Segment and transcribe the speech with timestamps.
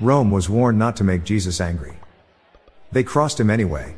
[0.00, 1.94] Rome was warned not to make Jesus angry.
[2.90, 3.94] They crossed him anyway.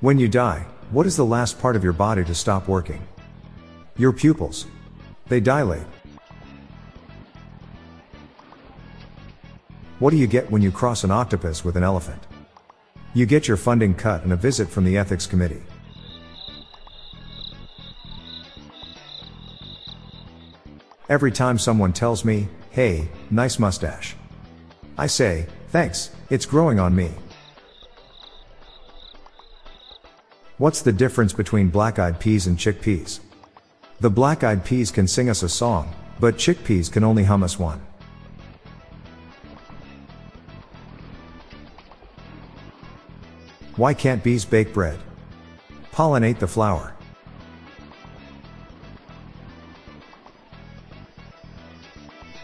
[0.00, 3.06] When you die, what is the last part of your body to stop working?
[3.96, 4.66] Your pupils.
[5.28, 5.86] They dilate.
[9.98, 12.22] What do you get when you cross an octopus with an elephant?
[13.14, 15.62] You get your funding cut and a visit from the ethics committee.
[21.10, 24.14] Every time someone tells me, hey, nice mustache.
[24.96, 27.10] I say, thanks, it's growing on me.
[30.58, 33.18] What's the difference between black eyed peas and chickpeas?
[33.98, 37.58] The black eyed peas can sing us a song, but chickpeas can only hum us
[37.58, 37.80] one.
[43.74, 45.00] Why can't bees bake bread?
[45.92, 46.94] Pollinate the flower.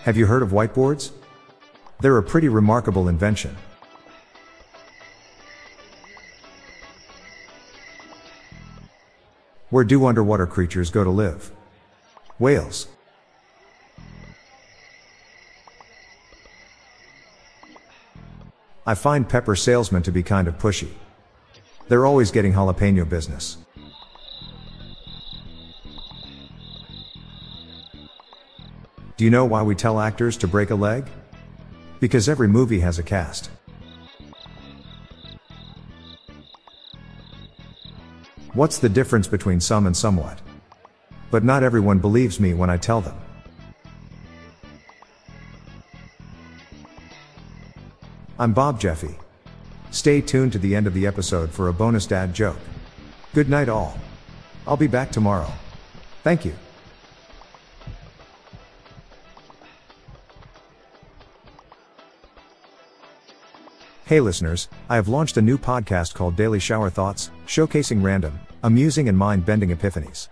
[0.07, 1.11] Have you heard of whiteboards?
[1.99, 3.57] They're a pretty remarkable invention.
[9.71, 11.51] Where do underwater creatures go to live?
[12.39, 12.87] Whales.
[18.87, 20.91] I find pepper salesmen to be kind of pushy.
[21.89, 23.57] They're always getting jalapeno business.
[29.17, 31.07] Do you know why we tell actors to break a leg?
[32.01, 33.49] Because every movie has a cast.
[38.53, 40.41] What's the difference between some and somewhat?
[41.31, 43.17] But not everyone believes me when I tell them.
[48.39, 49.17] I'm Bob Jeffy.
[49.91, 52.59] Stay tuned to the end of the episode for a bonus dad joke.
[53.33, 53.97] Good night, all.
[54.67, 55.51] I'll be back tomorrow.
[56.23, 56.53] Thank you.
[64.07, 69.09] Hey listeners, I have launched a new podcast called Daily Shower Thoughts, showcasing random, amusing
[69.09, 70.29] and mind-bending epiphanies.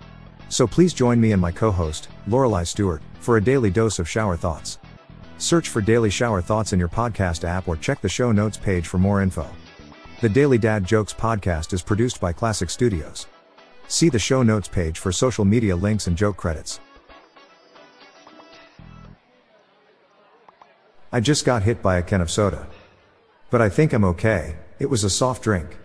[0.49, 4.37] So please join me and my co-host, Lorelai Stewart, for a daily dose of shower
[4.37, 4.79] thoughts.
[5.39, 8.87] Search for Daily Shower Thoughts in your podcast app or check the show notes page
[8.87, 9.45] for more info.
[10.21, 13.27] The Daily Dad Jokes podcast is produced by Classic Studios.
[13.89, 16.79] See the show notes page for social media links and joke credits.
[21.11, 22.69] I just got hit by a can of soda.
[23.50, 25.77] But I think I'm okay, it was a soft drink.